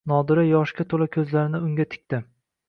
Nodira 0.11 0.45
yoshga 0.45 0.85
to`la 0.93 1.07
ko`zlarini 1.17 1.61
unga 1.67 1.87
tikdi 1.93 2.23